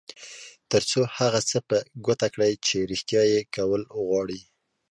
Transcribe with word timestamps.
تر 0.71 0.81
څو 0.91 1.01
هغه 1.17 1.39
څه 1.49 1.57
په 1.69 1.77
ګوته 2.05 2.27
کړئ 2.33 2.53
چې 2.65 2.77
رېښتيا 2.89 3.23
یې 3.33 3.41
کول 3.55 3.81
غواړئ. 4.05 4.41